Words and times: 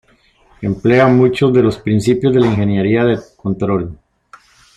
Emplea 0.63 1.05
muchos 1.05 1.53
de 1.53 1.61
los 1.61 1.77
principios 1.77 2.33
de 2.33 2.39
la 2.39 2.47
ingeniería 2.47 3.05
de 3.05 3.19
control. 3.37 3.95